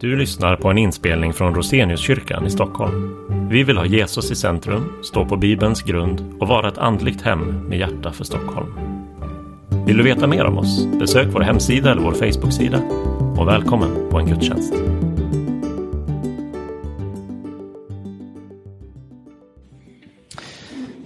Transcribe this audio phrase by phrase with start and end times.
[0.00, 3.16] Du lyssnar på en inspelning från Roseniuskyrkan i Stockholm.
[3.50, 7.68] Vi vill ha Jesus i centrum, stå på Bibelns grund och vara ett andligt hem
[7.68, 8.66] med hjärta för Stockholm.
[9.86, 10.86] Vill du veta mer om oss?
[10.86, 12.78] Besök vår hemsida eller vår Facebooksida.
[13.38, 14.74] Och välkommen på en gudstjänst.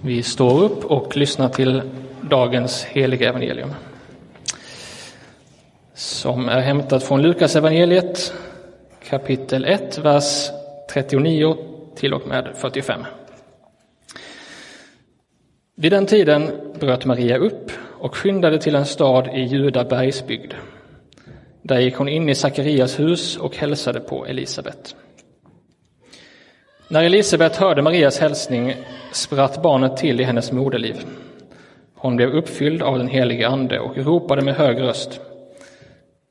[0.01, 1.81] Vi står upp och lyssnar till
[2.21, 3.69] dagens heliga evangelium.
[5.93, 8.33] Som är hämtat från Lukas evangeliet
[9.13, 10.49] kapitel 1, vers
[10.93, 11.57] 39
[11.95, 13.05] till och med 45.
[15.75, 20.53] Vid den tiden bröt Maria upp och skyndade till en stad i Juda bergsbygd.
[21.61, 24.95] Där gick hon in i Sakarias hus och hälsade på Elisabet.
[26.87, 28.75] När Elisabet hörde Marias hälsning
[29.11, 31.05] spratt barnet till i hennes moderliv.
[31.95, 35.21] Hon blev uppfylld av den helige Ande och ropade med hög röst.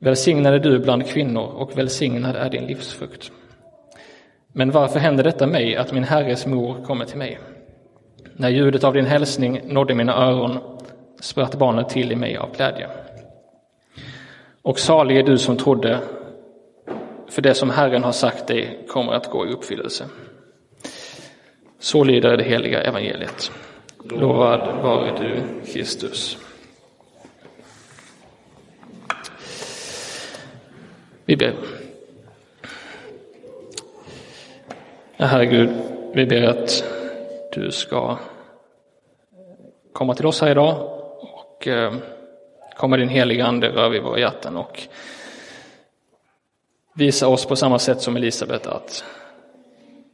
[0.05, 3.33] Välsignad är du bland kvinnor och välsignad är din livsfrukt.
[4.52, 7.38] Men varför händer detta mig, att min herres mor kommer till mig?
[8.37, 10.59] När ljudet av din hälsning nådde mina öron
[11.21, 12.88] spratt barnet till i mig av glädje.
[14.62, 15.99] Och salig är du som trodde,
[17.30, 20.05] för det som Herren har sagt dig kommer att gå i uppfyllelse.
[21.80, 23.51] Så lyder det heliga evangeliet.
[24.10, 26.38] Lovad vare du, Kristus.
[31.24, 31.54] Vi ber.
[35.16, 35.70] Ja, Herre Gud,
[36.15, 36.84] vi ber att
[37.52, 38.16] du ska eh,
[39.93, 41.95] komma till oss här idag och eh,
[42.76, 44.82] komma din heliga Ande rör vid våra hjärtan och
[46.95, 49.04] visa oss på samma sätt som Elisabet att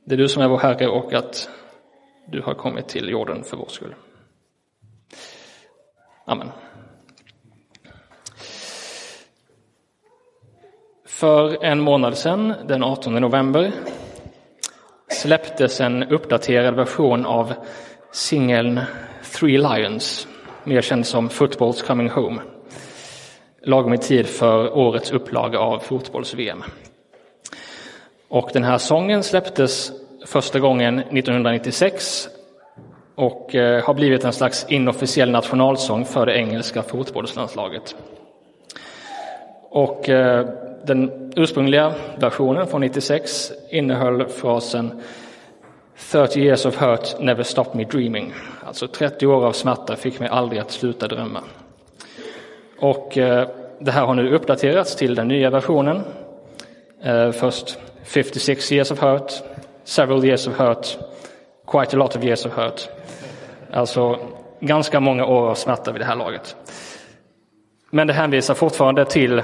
[0.04, 1.50] det är du som är vår Herre och att
[2.26, 3.94] du har kommit till jorden för vår skull.
[6.24, 6.48] Amen.
[11.18, 13.72] För en månad sedan, den 18 november,
[15.10, 17.54] släpptes en uppdaterad version av
[18.12, 18.80] singeln
[19.38, 20.28] Three Lions,
[20.64, 22.40] mer känd som Football's Coming Home,
[23.62, 26.64] lagom i tid för årets upplaga av fotbolls-VM.
[28.28, 29.92] Och den här sången släpptes
[30.26, 32.28] första gången 1996
[33.14, 37.94] och eh, har blivit en slags inofficiell nationalsång för det engelska fotbollslandslaget.
[39.70, 40.46] Och eh,
[40.84, 45.02] den ursprungliga versionen från 96 innehöll frasen
[46.10, 48.34] 30 years of hurt never stopped me dreaming.
[48.66, 51.40] Alltså 30 år av smärta fick mig aldrig att sluta drömma.
[52.80, 53.48] Och eh,
[53.78, 56.02] det här har nu uppdaterats till den nya versionen.
[57.02, 59.32] Eh, först 56 years of hurt,
[59.84, 60.98] several years of hurt,
[61.66, 62.88] quite a lot of years of hurt.
[63.72, 64.18] Alltså
[64.60, 66.56] ganska många år av smärta vid det här laget.
[67.90, 69.42] Men det hänvisar fortfarande till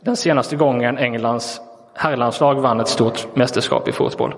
[0.00, 1.60] den senaste gången Englands
[1.94, 4.34] herrlandslag vann ett stort mästerskap i fotboll,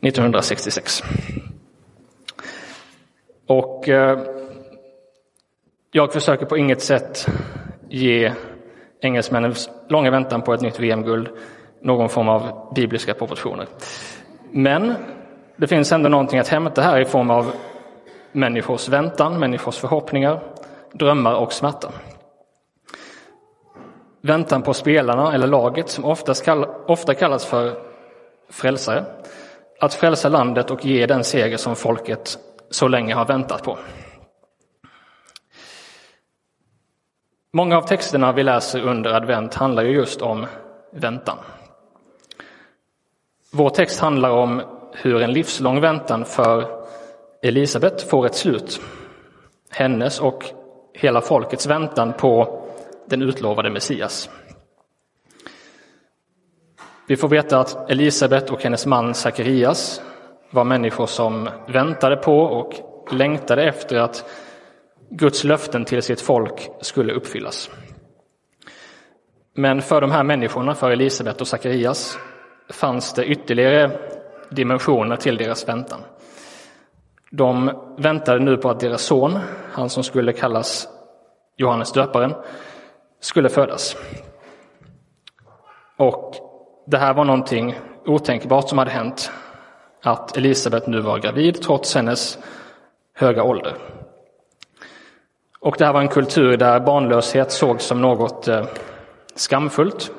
[0.00, 1.02] 1966.
[3.46, 4.18] Och eh,
[5.90, 7.26] jag försöker på inget sätt
[7.88, 8.32] ge
[9.00, 11.28] engelsmännens långa väntan på ett nytt VM-guld
[11.80, 13.66] någon form av bibliska proportioner.
[14.50, 14.94] Men
[15.56, 17.52] det finns ändå någonting att hämta här i form av
[18.32, 20.40] människors väntan, människors förhoppningar,
[20.92, 21.92] drömmar och smärta.
[24.26, 27.78] Väntan på spelarna eller laget som oftast kall, ofta kallas för
[28.50, 29.04] frälsare.
[29.80, 32.38] Att frälsa landet och ge den seger som folket
[32.70, 33.78] så länge har väntat på.
[37.52, 40.46] Många av texterna vi läser under advent handlar ju just om
[40.92, 41.38] väntan.
[43.52, 44.62] Vår text handlar om
[44.92, 46.84] hur en livslång väntan för
[47.42, 48.80] Elisabet får ett slut.
[49.70, 50.44] Hennes och
[50.94, 52.63] hela folkets väntan på
[53.06, 54.30] den utlovade Messias.
[57.06, 60.02] Vi får veta att Elisabet och hennes man Sakarias
[60.50, 62.72] var människor som väntade på och
[63.12, 64.24] längtade efter att
[65.10, 67.70] Guds löften till sitt folk skulle uppfyllas.
[69.54, 72.18] Men för de här människorna, för Elisabet och Sakarias,
[72.68, 73.90] fanns det ytterligare
[74.50, 76.00] dimensioner till deras väntan.
[77.30, 79.38] De väntade nu på att deras son,
[79.72, 80.88] han som skulle kallas
[81.56, 82.34] Johannes döparen,
[83.24, 83.96] skulle födas.
[85.96, 86.34] Och
[86.86, 87.74] det här var någonting
[88.06, 89.30] otänkbart som hade hänt,
[90.02, 92.38] att Elisabet nu var gravid trots hennes
[93.14, 93.76] höga ålder.
[95.60, 98.64] Och det här var en kultur där barnlöshet sågs som något eh,
[99.34, 100.10] skamfullt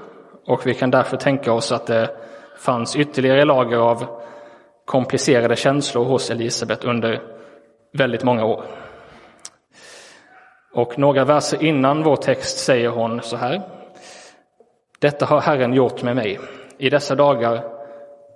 [0.45, 2.09] och vi kan därför tänka oss att det
[2.57, 4.05] fanns ytterligare lager av
[4.85, 7.21] komplicerade känslor hos Elisabet under
[7.93, 8.65] väldigt många år.
[10.75, 13.61] Och några verser innan vår text säger hon så här.
[14.99, 16.39] Detta har Herren gjort med mig.
[16.77, 17.63] i dessa dagar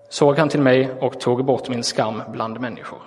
[0.09, 2.99] såg han till mig och tog bort min skam bland människor.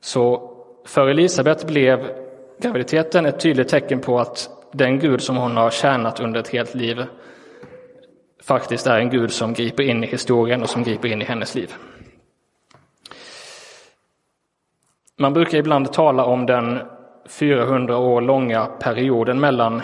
[0.00, 0.52] Så
[0.86, 2.10] för Elisabet blev
[2.58, 6.74] graviditeten ett tydligt tecken på att den Gud som hon har tjänat under ett helt
[6.74, 7.04] liv
[8.42, 11.54] faktiskt är en Gud som griper in i historien och som griper in i hennes
[11.54, 11.74] liv.
[15.22, 16.78] Man brukar ibland tala om den
[17.28, 19.82] 400 år långa perioden mellan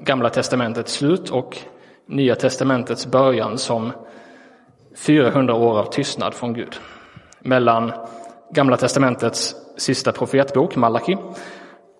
[0.00, 1.58] Gamla testamentets slut och
[2.06, 3.92] Nya testamentets början som
[5.06, 6.76] 400 år av tystnad från Gud.
[7.40, 7.92] Mellan
[8.52, 11.16] Gamla testamentets sista profetbok, Malaki,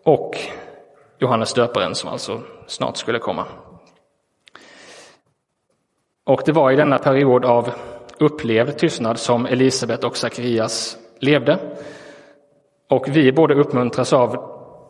[0.05, 0.37] och
[1.19, 3.45] Johannes döparen som alltså snart skulle komma.
[6.25, 7.71] Och det var i denna period av
[8.19, 11.59] upplevd tystnad som Elisabet och Sakarias levde.
[12.91, 14.37] Och vi borde uppmuntras av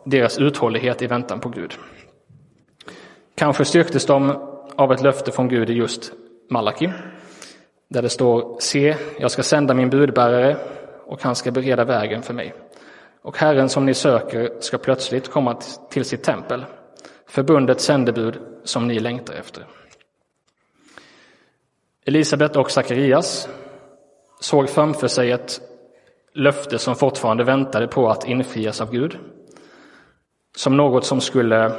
[0.05, 1.73] deras uthållighet i väntan på Gud.
[3.35, 6.11] Kanske styrktes de av ett löfte från Gud i just
[6.49, 6.89] Malaki,
[7.87, 10.57] där det står Se, jag ska sända min budbärare
[11.05, 12.53] och han ska bereda vägen för mig.
[13.21, 15.57] Och Herren som ni söker ska plötsligt komma
[15.89, 16.65] till sitt tempel,
[17.27, 19.67] förbundets sändebud som ni längtar efter.
[22.05, 23.49] Elisabet och Sakarias
[24.39, 25.61] såg framför sig ett
[26.33, 29.17] löfte som fortfarande väntade på att infrias av Gud,
[30.55, 31.71] som något som skulle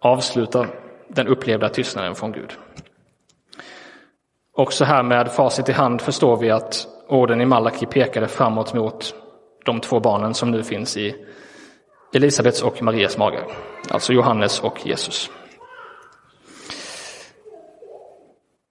[0.00, 0.66] avsluta
[1.08, 2.52] den upplevda tystnaden från Gud.
[4.52, 9.14] Också här med facit i hand förstår vi att orden i Malaki pekade framåt mot
[9.64, 11.16] de två barnen som nu finns i
[12.14, 13.44] Elisabets och Marias magar,
[13.90, 15.30] alltså Johannes och Jesus.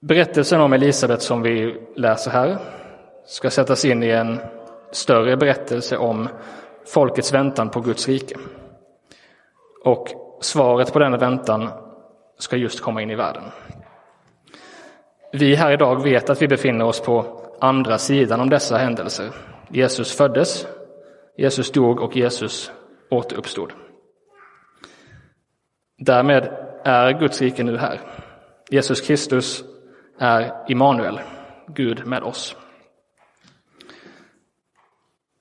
[0.01, 2.57] Berättelsen om Elisabet som vi läser här
[3.25, 4.39] ska sättas in i en
[4.91, 6.29] större berättelse om
[6.93, 8.35] folkets väntan på Guds rike.
[9.83, 10.07] Och
[10.41, 11.69] svaret på denna väntan
[12.37, 13.43] ska just komma in i världen.
[15.31, 19.29] Vi här idag vet att vi befinner oss på andra sidan om dessa händelser.
[19.69, 20.67] Jesus föddes,
[21.37, 22.71] Jesus dog och Jesus
[23.09, 23.73] återuppstod.
[25.97, 26.49] Därmed
[26.83, 27.99] är Guds rike nu här.
[28.69, 29.63] Jesus Kristus
[30.19, 31.19] är Immanuel,
[31.67, 32.55] Gud med oss.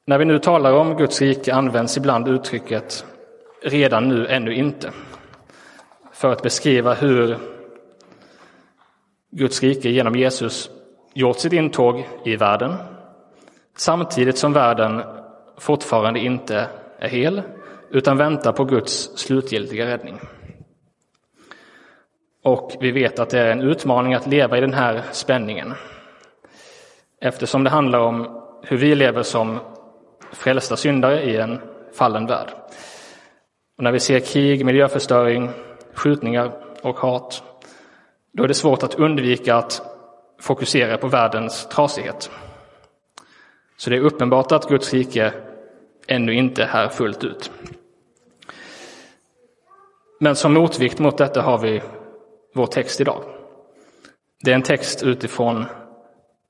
[0.09, 3.05] När vi nu talar om Guds rike används ibland uttrycket
[3.63, 4.91] redan nu, ännu inte
[6.13, 7.39] för att beskriva hur
[9.31, 10.71] Guds rike genom Jesus
[11.15, 12.75] gjort sitt intåg i världen
[13.77, 15.03] samtidigt som världen
[15.59, 16.67] fortfarande inte
[16.99, 17.43] är hel
[17.91, 20.21] utan väntar på Guds slutgiltiga räddning.
[22.43, 25.75] Och vi vet att det är en utmaning att leva i den här spänningen
[27.21, 29.59] eftersom det handlar om hur vi lever som
[30.37, 31.61] frälsta syndare i en
[31.93, 32.49] fallen värld.
[33.77, 35.51] Och när vi ser krig, miljöförstöring,
[35.95, 36.53] skjutningar
[36.83, 37.43] och hat,
[38.33, 39.83] då är det svårt att undvika att
[40.41, 42.31] fokusera på världens trasighet.
[43.77, 45.33] Så det är uppenbart att Guds rike
[46.07, 47.51] ännu inte är här fullt ut.
[50.21, 51.83] Men som motvikt mot detta har vi
[52.55, 53.23] vår text idag.
[54.45, 55.65] Det är en text utifrån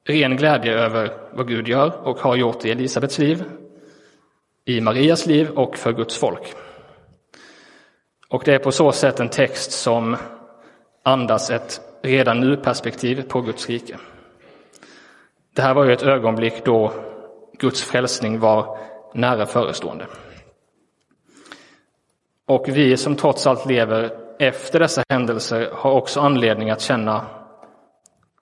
[0.04, 3.44] ren glädje över vad Gud gör och har gjort i Elisabets liv,
[4.66, 6.54] i Marias liv och för Guds folk.
[8.28, 10.16] Och det är på så sätt en text som
[11.02, 13.98] andas ett redan nu-perspektiv på Guds rike.
[15.54, 16.92] Det här var ju ett ögonblick då
[17.58, 18.78] Guds frälsning var
[19.14, 20.06] nära förestående.
[22.46, 27.26] Och vi som trots allt lever efter dessa händelser har också anledning att känna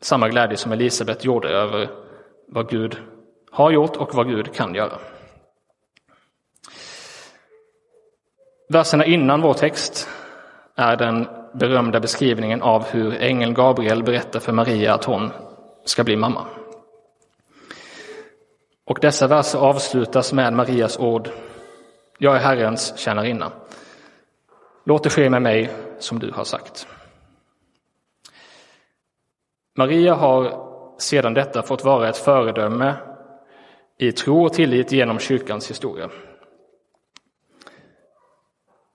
[0.00, 1.90] samma glädje som Elisabet gjorde över
[2.48, 2.96] vad Gud
[3.50, 4.98] har gjort och vad Gud kan göra.
[8.68, 10.08] Verserna innan vår text
[10.74, 15.30] är den berömda beskrivningen av hur ängeln Gabriel berättar för Maria att hon
[15.84, 16.46] ska bli mamma.
[18.84, 21.28] Och dessa verser avslutas med Marias ord
[22.18, 23.52] Jag är Herrens tjänarinna.
[24.84, 26.86] Låt det ske med mig som du har sagt.
[29.76, 30.64] Maria har
[30.98, 32.94] sedan detta fått vara ett föredöme
[33.98, 36.10] i tro och tillit genom kyrkans historia.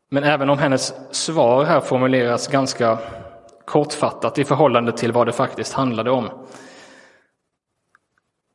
[0.09, 2.99] Men även om hennes svar här formuleras ganska
[3.65, 6.29] kortfattat i förhållande till vad det faktiskt handlade om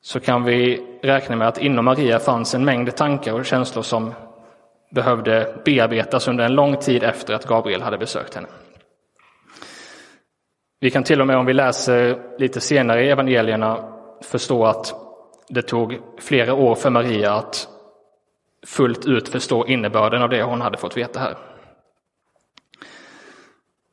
[0.02, 4.14] så kan vi räkna med att inom Maria fanns en mängd tankar och känslor som
[4.90, 8.49] behövde bearbetas under en lång tid efter att Gabriel hade besökt henne.
[10.80, 13.78] Vi kan till och med om vi läser lite senare i evangelierna
[14.23, 14.94] förstå att
[15.49, 17.68] det tog flera år för Maria att
[18.64, 21.37] fullt ut förstå innebörden av det hon hade fått veta här.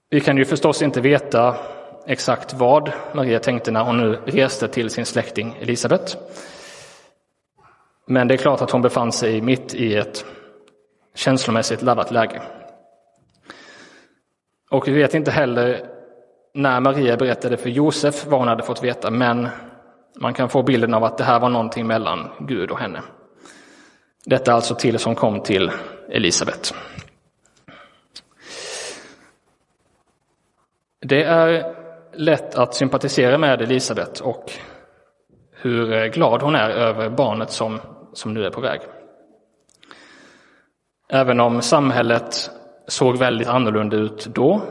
[0.09, 1.55] Vi kan ju förstås inte veta
[2.07, 6.17] exakt vad Maria tänkte när hon nu reste till sin släkting Elisabet.
[8.07, 10.25] Men det är klart att hon befann sig mitt i ett
[11.15, 12.41] känslomässigt laddat läge.
[14.69, 15.87] Och vi vet inte heller
[16.53, 19.47] när Maria berättade för Josef vad hon hade fått veta, men
[20.19, 23.01] man kan få bilden av att det här var någonting mellan Gud och henne.
[24.25, 25.71] Detta alltså till som kom till
[26.09, 26.73] Elisabet.
[31.01, 31.75] Det är
[32.13, 34.51] lätt att sympatisera med Elisabet och
[35.51, 37.79] hur glad hon är över barnet som,
[38.13, 38.81] som nu är på väg.
[41.09, 42.49] Även om samhället
[42.87, 44.61] såg väldigt annorlunda ut då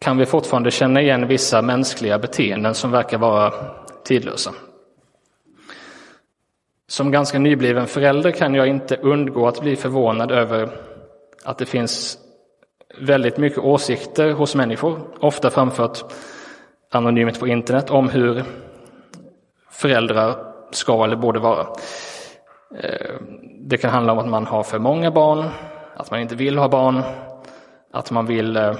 [0.00, 3.52] kan vi fortfarande känna igen vissa mänskliga beteenden som verkar vara
[4.04, 4.50] tidlösa.
[6.86, 10.68] Som ganska nybliven förälder kan jag inte undgå att bli förvånad över
[11.44, 12.18] att det finns
[13.00, 16.04] väldigt mycket åsikter hos människor, ofta framfört
[16.90, 18.44] anonymt på internet, om hur
[19.70, 20.36] föräldrar
[20.70, 21.66] ska eller borde vara.
[22.80, 23.12] Eh,
[23.60, 25.48] det kan handla om att man har för många barn,
[25.96, 27.02] att man inte vill ha barn,
[27.92, 28.74] att man vill eh,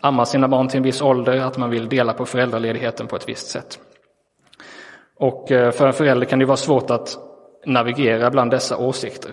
[0.00, 3.28] amma sina barn till en viss ålder, att man vill dela på föräldraledigheten på ett
[3.28, 3.78] visst sätt.
[5.20, 7.18] Och eh, för en förälder kan det vara svårt att
[7.66, 9.30] navigera bland dessa åsikter.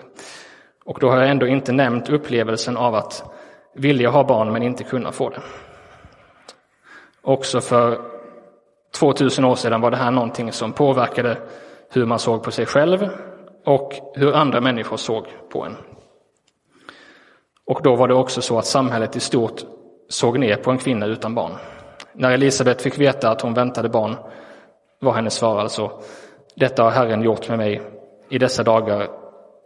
[0.84, 3.24] Och då har jag ändå inte nämnt upplevelsen av att
[3.74, 5.40] vilja ha barn men inte kunna få det.
[7.22, 8.00] Också för
[8.98, 11.38] 2000 år sedan var det här någonting som påverkade
[11.90, 13.08] hur man såg på sig själv
[13.64, 15.76] och hur andra människor såg på en.
[17.66, 19.62] Och då var det också så att samhället i stort
[20.08, 21.52] såg ner på en kvinna utan barn.
[22.12, 24.16] När Elisabet fick veta att hon väntade barn
[24.98, 26.02] var hennes svar alltså
[26.54, 27.82] Detta har Herren gjort med mig.
[28.28, 29.08] I dessa dagar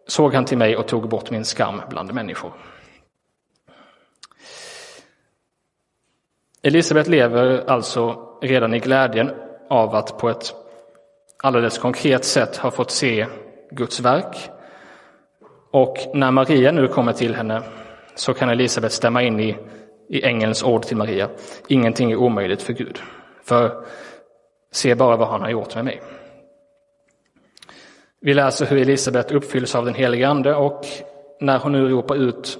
[0.06, 2.52] såg han till mig och tog bort min skam bland människor.
[6.62, 9.30] Elisabet lever alltså redan i glädjen
[9.70, 10.54] av att på ett
[11.42, 13.26] alldeles konkret sätt ha fått se
[13.70, 14.50] Guds verk.
[15.70, 17.62] Och när Maria nu kommer till henne
[18.14, 19.56] så kan Elisabet stämma in i,
[20.08, 21.28] i ängelns ord till Maria.
[21.68, 22.98] Ingenting är omöjligt för Gud.
[23.44, 23.84] För
[24.72, 26.02] se bara vad han har gjort med mig.
[28.20, 30.86] Vi läser hur Elisabet uppfylls av den helige Ande och
[31.40, 32.58] när hon nu ropar ut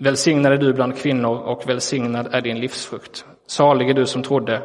[0.00, 3.24] Välsignad är du bland kvinnor och välsignad är din livsfrukt.
[3.46, 4.62] Salig är du som trodde,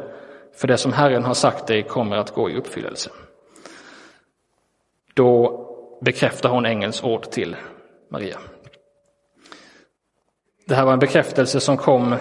[0.54, 3.10] för det som Herren har sagt dig kommer att gå i uppfyllelse.
[5.14, 5.64] Då
[6.00, 7.56] bekräftar hon ängelns ord till
[8.10, 8.38] Maria.
[10.66, 12.14] Det här var en bekräftelse som kom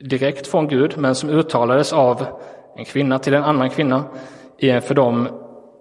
[0.00, 2.26] direkt från Gud, men som uttalades av
[2.76, 4.04] en kvinna till en annan kvinna
[4.58, 5.28] i en för dem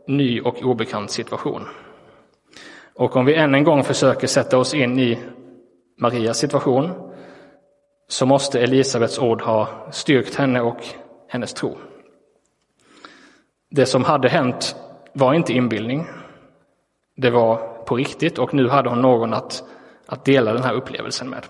[0.07, 1.67] ny och obekant situation.
[2.95, 5.19] Och om vi än en gång försöker sätta oss in i
[5.97, 6.89] Marias situation
[8.07, 10.85] så måste Elisabets ord ha styrkt henne och
[11.27, 11.77] hennes tro.
[13.69, 14.75] Det som hade hänt
[15.13, 16.07] var inte inbildning.
[17.15, 19.63] Det var på riktigt och nu hade hon någon att,
[20.05, 21.45] att dela den här upplevelsen med.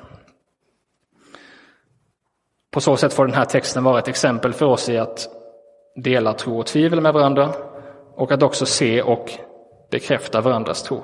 [2.71, 5.29] På så sätt får den här texten vara ett exempel för oss i att
[5.95, 7.53] dela tro och tvivel med varandra
[8.15, 9.31] och att också se och
[9.89, 11.03] bekräfta varandras tro.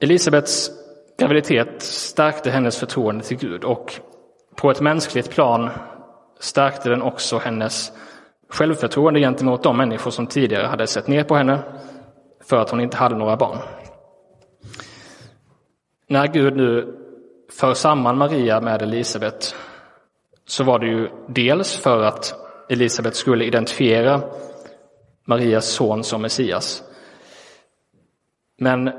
[0.00, 0.70] Elisabets
[1.18, 4.00] graviditet stärkte hennes förtroende till Gud och
[4.56, 5.70] på ett mänskligt plan
[6.38, 7.92] stärkte den också hennes
[8.48, 11.58] självförtroende gentemot de människor som tidigare hade sett ner på henne
[12.44, 13.58] för att hon inte hade några barn.
[16.10, 16.96] När Gud nu
[17.50, 19.54] för samman Maria med Elisabet
[20.46, 22.34] så var det ju dels för att
[22.68, 24.22] Elisabet skulle identifiera
[25.24, 26.82] Marias son som Messias.
[28.58, 28.90] Men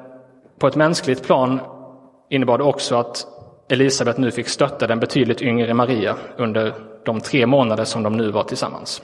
[0.60, 1.60] på ett mänskligt plan
[2.30, 3.28] innebar det också att
[3.70, 6.74] Elisabet nu fick stötta den betydligt yngre Maria under
[7.06, 9.02] de tre månader som de nu var tillsammans.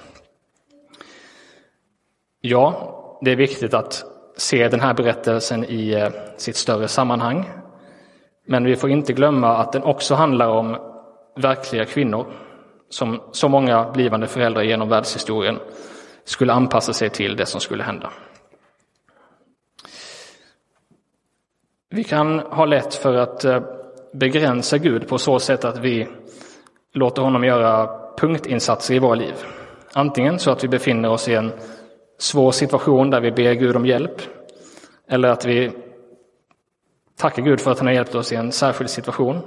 [2.41, 4.03] Ja, det är viktigt att
[4.37, 7.45] se den här berättelsen i eh, sitt större sammanhang.
[8.47, 10.77] Men vi får inte glömma att den också handlar om
[11.35, 12.25] verkliga kvinnor
[12.89, 15.59] som så många blivande föräldrar genom världshistorien
[16.23, 18.09] skulle anpassa sig till det som skulle hända.
[21.89, 23.61] Vi kan ha lätt för att eh,
[24.13, 26.07] begränsa Gud på så sätt att vi
[26.93, 29.33] låter honom göra punktinsatser i våra liv.
[29.93, 31.51] Antingen så att vi befinner oss i en
[32.19, 34.21] svår situation där vi ber Gud om hjälp,
[35.09, 35.71] eller att vi
[37.17, 39.39] tacka Gud för att han har hjälpt oss i en särskild situation.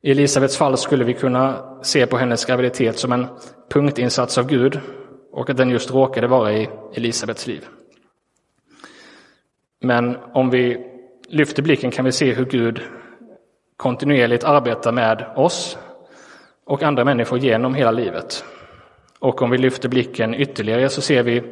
[0.00, 3.26] I Elisabets fall skulle vi kunna se på hennes graviditet som en
[3.70, 4.80] punktinsats av Gud
[5.32, 7.66] och att den just råkade vara i Elisabets liv.
[9.80, 10.86] Men om vi
[11.28, 12.82] lyfter blicken kan vi se hur Gud
[13.76, 15.78] kontinuerligt arbetar med oss
[16.64, 18.44] och andra människor genom hela livet.
[19.18, 21.42] Och om vi lyfter blicken ytterligare så ser vi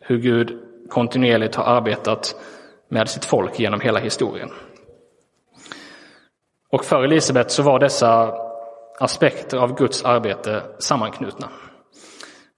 [0.00, 0.58] hur Gud
[0.88, 2.34] kontinuerligt har arbetat
[2.88, 4.50] med sitt folk genom hela historien.
[6.70, 8.34] Och för Elisabet så var dessa
[8.98, 11.48] aspekter av Guds arbete sammanknutna.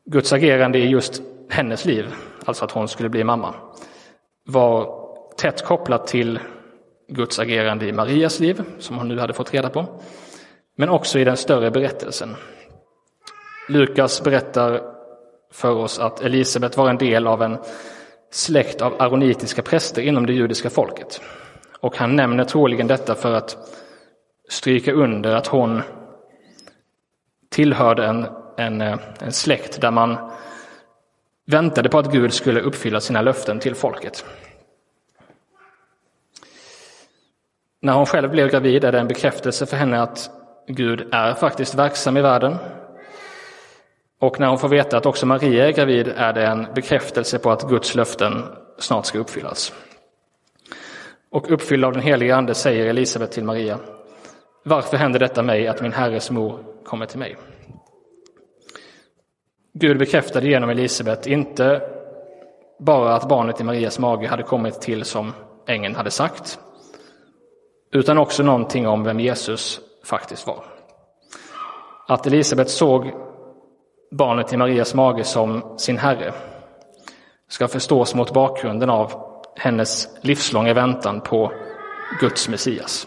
[0.05, 3.55] Guds agerande i just hennes liv, alltså att hon skulle bli mamma,
[4.47, 5.01] var
[5.37, 6.39] tätt kopplat till
[7.09, 9.87] Guds agerande i Marias liv, som hon nu hade fått reda på,
[10.77, 12.37] men också i den större berättelsen.
[13.69, 14.83] Lukas berättar
[15.53, 17.59] för oss att Elisabet var en del av en
[18.31, 21.21] släkt av aronitiska präster inom det judiska folket.
[21.81, 23.57] Och han nämner troligen detta för att
[24.49, 25.83] stryka under att hon
[27.49, 30.31] tillhörde en, en, eh, en släkt där man
[31.47, 34.25] väntade på att Gud skulle uppfylla sina löften till folket.
[37.83, 40.31] När hon själv blev gravid är det en bekräftelse för henne att
[40.67, 42.57] Gud är faktiskt verksam i världen.
[44.21, 47.51] Och när hon får veta att också Maria är gravid är det en bekräftelse på
[47.51, 48.45] att Guds löften
[48.79, 49.73] snart ska uppfyllas.
[51.31, 53.79] Och uppfylld av den helige Ande säger Elisabet till Maria,
[54.65, 57.37] varför händer detta mig att min Herres mor kommer till mig?
[59.73, 61.83] Gud bekräftade genom Elisabet inte
[62.79, 65.33] bara att barnet i Marias mage hade kommit till som
[65.67, 66.59] ängeln hade sagt,
[67.93, 70.65] utan också någonting om vem Jesus faktiskt var.
[72.07, 73.13] Att Elisabet såg
[74.11, 76.33] barnet i Marias mage som sin Herre
[77.49, 79.13] ska förstås mot bakgrunden av
[79.57, 81.53] hennes livslånga väntan på
[82.21, 83.07] Guds Messias.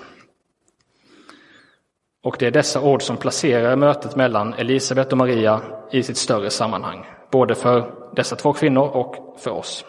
[2.23, 6.49] Och det är dessa ord som placerar mötet mellan Elisabet och Maria i sitt större
[6.49, 9.85] sammanhang, både för dessa två kvinnor och för oss.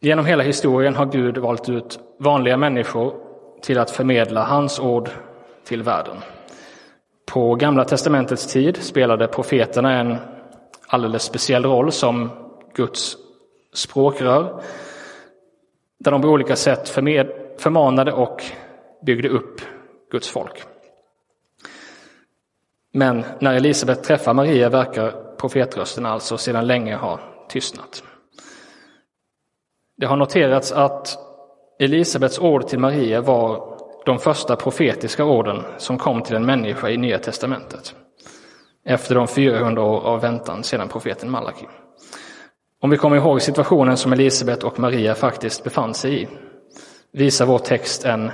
[0.00, 3.14] Genom hela historien har Gud valt ut vanliga människor
[3.62, 5.10] till att förmedla hans ord
[5.64, 6.16] till världen.
[7.32, 10.16] På Gamla testamentets tid spelade profeterna en
[10.86, 12.30] alldeles speciell roll som
[12.74, 13.16] Guds
[13.72, 14.62] språkrör,
[15.98, 16.88] där de på olika sätt
[17.58, 18.44] förmanade och
[19.06, 19.60] byggde upp
[20.10, 20.62] Guds folk.
[22.92, 28.02] Men när Elisabet träffar Maria verkar profetrösten alltså sedan länge ha tystnat.
[29.96, 31.18] Det har noterats att
[31.78, 33.69] Elisabets ord till Maria var
[34.10, 37.94] de första profetiska orden som kom till en människa i Nya testamentet.
[38.84, 41.66] Efter de 400 år av väntan sedan profeten Malaki.
[42.80, 46.28] Om vi kommer ihåg situationen som Elisabet och Maria faktiskt befann sig i
[47.12, 48.30] visar vår text en,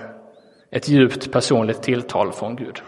[0.70, 2.82] ett djupt personligt tilltal från Gud.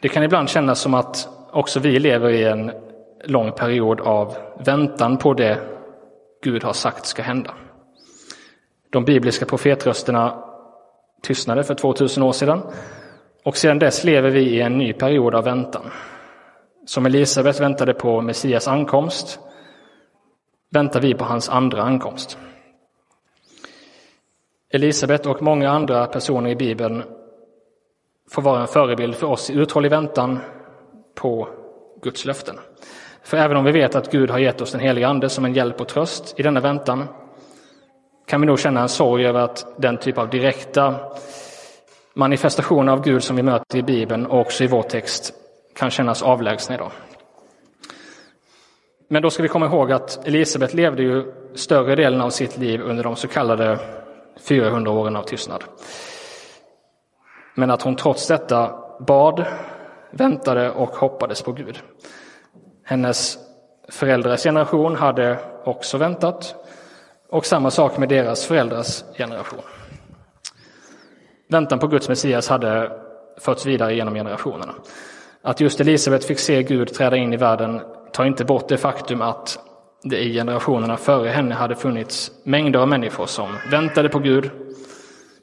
[0.00, 2.72] Det kan ibland kännas som att också vi lever i en
[3.24, 5.58] lång period av väntan på det
[6.42, 7.54] Gud har sagt ska hända.
[8.90, 10.44] De bibliska profetrösterna
[11.22, 12.62] tystnade för 2000 år sedan
[13.44, 15.90] och sedan dess lever vi i en ny period av väntan.
[16.86, 19.38] Som Elisabet väntade på Messias ankomst
[20.70, 22.38] väntar vi på hans andra ankomst.
[24.72, 27.02] Elisabet och många andra personer i Bibeln
[28.30, 30.38] får vara en förebild för oss i uthållig väntan
[31.14, 31.48] på
[32.02, 32.56] Guds löften.
[33.22, 35.54] För även om vi vet att Gud har gett oss den helige Ande som en
[35.54, 37.08] hjälp och tröst i denna väntan
[38.30, 40.94] kan vi nog känna en sorg över att den typ av direkta
[42.14, 45.32] manifestationer av Gud som vi möter i Bibeln och också i vår text
[45.74, 46.90] kan kännas avlägsna idag.
[49.08, 52.80] Men då ska vi komma ihåg att Elisabet levde ju större delen av sitt liv
[52.80, 53.78] under de så kallade
[54.40, 55.64] 400 åren av tystnad.
[57.54, 59.44] Men att hon trots detta bad,
[60.10, 61.82] väntade och hoppades på Gud.
[62.84, 63.38] Hennes
[63.88, 66.54] föräldrars generation hade också väntat
[67.30, 69.60] och samma sak med deras föräldrars generation.
[71.48, 72.92] Väntan på Guds Messias hade
[73.40, 74.74] förts vidare genom generationerna.
[75.42, 77.80] Att just Elisabet fick se Gud träda in i världen
[78.12, 79.58] tar inte bort det faktum att
[80.02, 84.50] det i generationerna före henne hade funnits mängder av människor som väntade på Gud,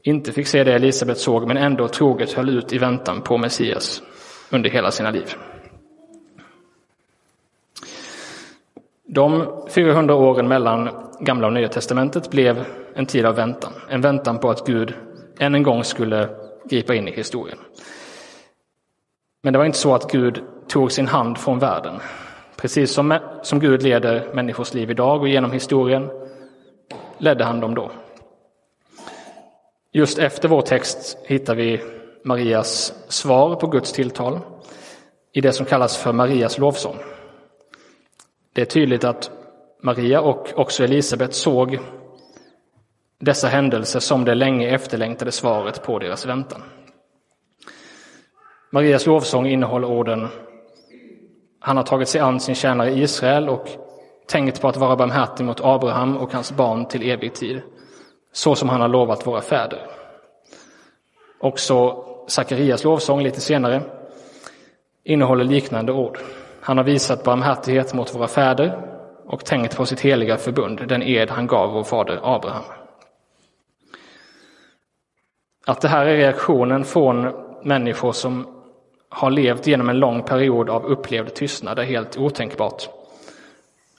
[0.03, 4.01] inte fick se det Elisabet såg, men ändå troget höll ut i väntan på Messias
[4.49, 5.35] under hela sina liv.
[9.07, 10.89] De 400 åren mellan
[11.19, 14.93] Gamla och Nya testamentet blev en tid av väntan, en väntan på att Gud
[15.39, 16.29] än en gång skulle
[16.69, 17.57] gripa in i historien.
[19.43, 21.99] Men det var inte så att Gud tog sin hand från världen.
[22.55, 26.09] Precis som, som Gud leder människors liv idag och genom historien
[27.17, 27.91] ledde han dem då.
[29.91, 31.81] Just efter vår text hittar vi
[32.23, 34.39] Marias svar på Guds tilltal
[35.33, 36.95] i det som kallas för Marias lovsång.
[38.57, 39.31] Det är tydligt att
[39.81, 41.79] Maria och också Elisabet såg
[43.19, 46.63] dessa händelser som det länge efterlängtade svaret på deras väntan.
[48.71, 50.27] Marias lovsång innehåller orden
[51.59, 53.67] Han har tagit sig an sin tjänare Israel och
[54.27, 57.61] tänkt på att vara barmhärtig mot Abraham och hans barn till evig tid,
[58.31, 59.87] så som han har lovat våra fäder.
[61.39, 63.81] Också Sakarias lovsång lite senare
[65.03, 66.19] innehåller liknande ord.
[66.67, 68.81] Han har visat barmhärtighet mot våra fäder
[69.25, 72.63] och tänkt på sitt heliga förbund, den ed han gav vår fader Abraham.
[75.65, 77.31] Att det här är reaktionen från
[77.63, 78.47] människor som
[79.09, 82.89] har levt genom en lång period av upplevd tystnad är helt otänkbart.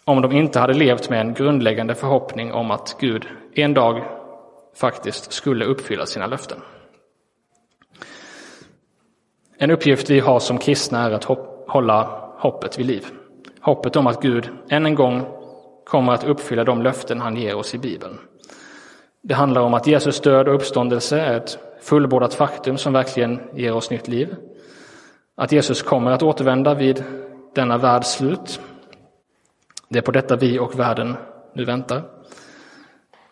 [0.05, 4.05] Om de inte hade levt med en grundläggande förhoppning om att Gud en dag
[4.77, 6.59] faktiskt skulle uppfylla sina löften.
[9.59, 11.25] En uppgift vi har som kristna är att
[11.69, 13.07] hålla hoppet vid liv.
[13.61, 15.27] Hoppet om att Gud än en gång
[15.85, 18.19] kommer att uppfylla de löften han ger oss i Bibeln.
[19.23, 23.75] Det handlar om att Jesus död och uppståndelse är ett fullbordat faktum som verkligen ger
[23.75, 24.37] oss nytt liv.
[25.35, 27.05] Att Jesus kommer att återvända vid
[27.55, 28.61] denna världs slut.
[29.89, 31.17] Det är på detta vi och världen
[31.55, 32.03] nu väntar.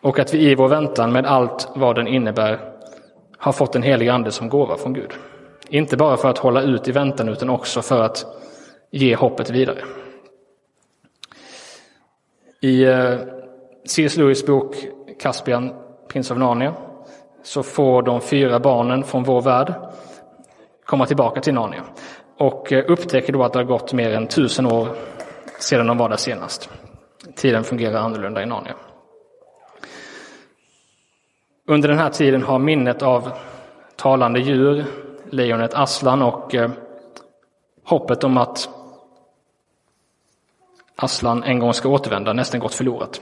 [0.01, 2.59] Och att vi i vår väntan med allt vad den innebär
[3.37, 5.13] har fått en helig ande som gåva från Gud.
[5.69, 8.25] Inte bara för att hålla ut i väntan utan också för att
[8.97, 9.83] ge hoppet vidare.
[12.61, 13.19] I eh,
[13.85, 14.17] C.S.
[14.17, 14.75] Lewis bok
[15.19, 15.73] Caspian,
[16.07, 16.73] prins av Narnia,
[17.43, 19.73] så får de fyra barnen från vår värld
[20.85, 21.83] komma tillbaka till Narnia
[22.37, 24.87] och eh, upptäcker då att det har gått mer än tusen år
[25.59, 26.69] sedan de var där senast.
[27.35, 28.75] Tiden fungerar annorlunda i Narnia.
[31.67, 33.31] Under den här tiden har minnet av
[33.95, 34.85] talande djur,
[35.29, 36.71] lejonet Aslan och eh,
[37.83, 38.69] hoppet om att
[40.97, 43.21] Aslan en gång ska återvända nästan gått förlorat.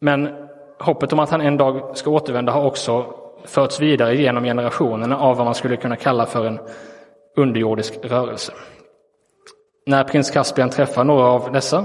[0.00, 5.18] Men hoppet om att han en dag ska återvända har också förts vidare genom generationerna
[5.18, 6.60] av vad man skulle kunna kalla för en
[7.36, 8.52] underjordisk rörelse.
[9.86, 11.84] När prins Caspian träffar några av dessa,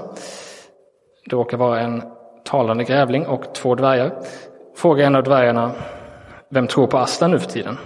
[1.26, 2.04] det råkar vara en
[2.44, 4.20] talande grävling och två dvärgar,
[4.76, 5.72] frågar en av dvärgarna
[6.50, 7.78] vem tror på Aslan nu för tiden?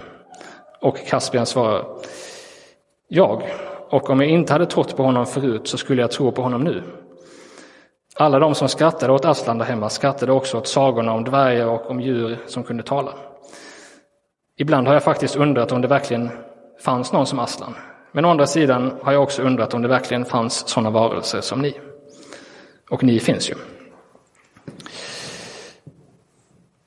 [0.80, 1.84] Och Caspian svarar
[3.08, 3.42] jag,
[3.90, 6.64] och om jag inte hade trott på honom förut så skulle jag tro på honom
[6.64, 6.82] nu.
[8.14, 11.90] Alla de som skrattade åt Aslan där hemma skrattade också åt sagorna om dvärgar och
[11.90, 13.12] om djur som kunde tala.
[14.56, 16.30] Ibland har jag faktiskt undrat om det verkligen
[16.84, 17.74] fanns någon som Aslan.
[18.12, 21.62] Men å andra sidan har jag också undrat om det verkligen fanns sådana varelser som
[21.62, 21.80] ni.
[22.90, 23.54] Och ni finns ju.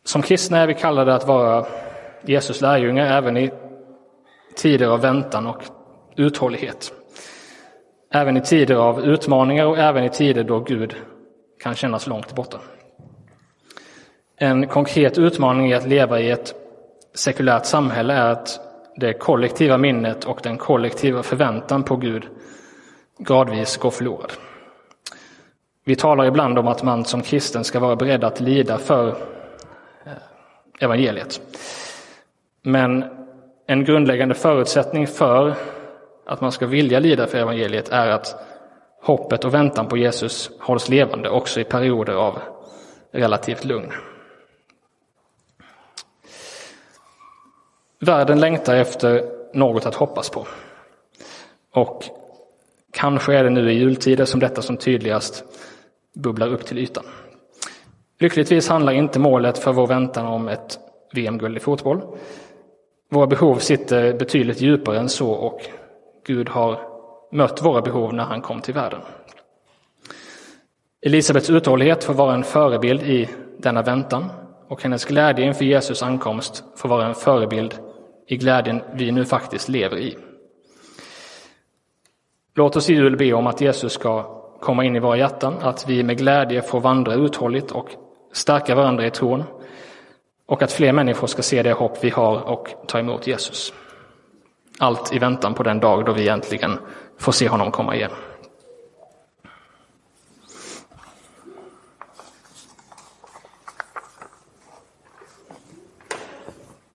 [0.03, 1.65] Som kristna är vi kallade att vara
[2.25, 3.51] Jesus lärjungar även i
[4.55, 5.63] tider av väntan och
[6.15, 6.93] uthållighet.
[8.11, 10.95] Även i tider av utmaningar och även i tider då Gud
[11.59, 12.59] kan kännas långt borta.
[14.37, 16.53] En konkret utmaning i att leva i ett
[17.13, 18.59] sekulärt samhälle är att
[18.95, 22.27] det kollektiva minnet och den kollektiva förväntan på Gud
[23.17, 24.33] gradvis går förlorad.
[25.85, 29.07] Vi talar ibland om att man som kristen ska vara beredd att lida för
[30.05, 30.11] eh,
[30.79, 31.41] evangeliet.
[32.61, 33.05] Men
[33.67, 35.55] en grundläggande förutsättning för
[36.25, 38.35] att man ska vilja lida för evangeliet är att
[39.01, 42.39] hoppet och väntan på Jesus hålls levande också i perioder av
[43.11, 43.91] relativt lugn.
[47.99, 50.47] Världen längtar efter något att hoppas på.
[51.71, 52.03] Och
[52.91, 55.43] kanske är det nu i jultider som detta som tydligast
[56.13, 57.03] bubblar upp till ytan.
[58.19, 60.79] Lyckligtvis handlar inte målet för vår väntan om ett
[61.13, 62.01] VM-guld i fotboll.
[63.09, 65.61] Våra behov sitter betydligt djupare än så och
[66.25, 66.79] Gud har
[67.31, 69.01] mött våra behov när han kom till världen.
[71.01, 74.29] Elisabets uthållighet får vara en förebild i denna väntan
[74.67, 77.79] och hennes glädje inför Jesus ankomst får vara en förebild
[78.27, 80.17] i glädjen vi nu faktiskt lever i.
[82.55, 84.23] Låt oss i jul be om att Jesus ska
[84.59, 87.89] komma in i våra hjärtan, att vi med glädje får vandra uthålligt och
[88.31, 89.43] stärka varandra i tron
[90.45, 93.73] och att fler människor ska se det hopp vi har och ta emot Jesus.
[94.79, 96.79] Allt i väntan på den dag då vi äntligen
[97.19, 98.11] får se honom komma igen.